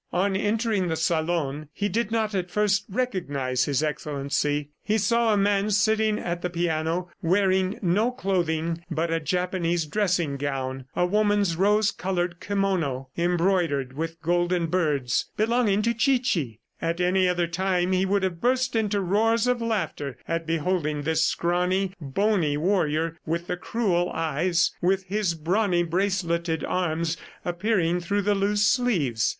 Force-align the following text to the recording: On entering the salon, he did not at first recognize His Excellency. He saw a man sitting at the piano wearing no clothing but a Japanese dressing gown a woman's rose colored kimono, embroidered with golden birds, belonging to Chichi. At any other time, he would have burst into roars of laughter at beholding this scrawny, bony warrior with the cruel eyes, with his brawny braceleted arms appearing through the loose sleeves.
On 0.13 0.35
entering 0.35 0.87
the 0.87 0.95
salon, 0.95 1.69
he 1.73 1.87
did 1.87 2.09
not 2.11 2.33
at 2.33 2.49
first 2.49 2.85
recognize 2.89 3.65
His 3.65 3.83
Excellency. 3.83 4.71
He 4.83 4.97
saw 4.97 5.31
a 5.31 5.37
man 5.37 5.69
sitting 5.69 6.17
at 6.17 6.41
the 6.41 6.49
piano 6.49 7.11
wearing 7.21 7.77
no 7.83 8.09
clothing 8.09 8.83
but 8.89 9.11
a 9.13 9.19
Japanese 9.19 9.85
dressing 9.85 10.37
gown 10.37 10.85
a 10.95 11.05
woman's 11.05 11.55
rose 11.55 11.91
colored 11.91 12.39
kimono, 12.39 13.09
embroidered 13.15 13.93
with 13.93 14.19
golden 14.23 14.65
birds, 14.65 15.29
belonging 15.37 15.83
to 15.83 15.93
Chichi. 15.93 16.59
At 16.81 16.99
any 16.99 17.27
other 17.29 17.45
time, 17.45 17.91
he 17.91 18.03
would 18.03 18.23
have 18.23 18.41
burst 18.41 18.75
into 18.75 19.01
roars 19.01 19.45
of 19.45 19.61
laughter 19.61 20.17
at 20.27 20.47
beholding 20.47 21.03
this 21.03 21.23
scrawny, 21.23 21.93
bony 22.01 22.57
warrior 22.57 23.19
with 23.27 23.45
the 23.45 23.55
cruel 23.55 24.09
eyes, 24.11 24.71
with 24.81 25.03
his 25.03 25.35
brawny 25.35 25.83
braceleted 25.83 26.63
arms 26.67 27.17
appearing 27.45 27.99
through 27.99 28.23
the 28.23 28.33
loose 28.33 28.65
sleeves. 28.65 29.29